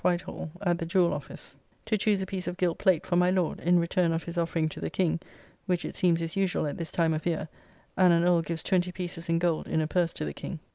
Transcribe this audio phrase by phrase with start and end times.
[0.01, 0.47] ]to
[1.99, 4.79] choose a piece of gilt plate for my Lord, in return of his offering to
[4.79, 5.19] the King
[5.67, 7.47] (which it seems is usual at this time of year,
[7.95, 10.57] and an Earl gives twenty pieces in gold in a purse to the King).